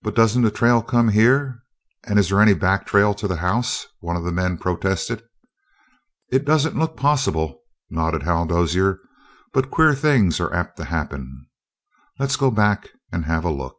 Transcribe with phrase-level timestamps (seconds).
[0.00, 1.62] "But don't the trail come here?
[2.04, 5.22] And is there any back trail to the house?" one of the men protested.
[6.32, 7.60] "It doesn't look possible,"
[7.90, 9.00] nodded Hal Dozier,
[9.52, 11.44] "but queer things are apt to happen.
[12.18, 13.76] Let's go back and have a look."